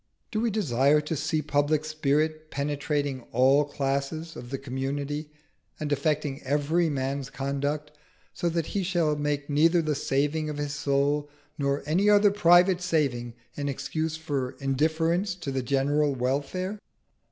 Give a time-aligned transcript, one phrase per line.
[0.31, 5.29] Do we desire to see public spirit penetrating all classes of the community
[5.79, 7.91] and affecting every man's conduct,
[8.33, 11.29] so that he shall make neither the saving of his soul
[11.59, 16.79] nor any other private saving an excuse for indifference to the general welfare?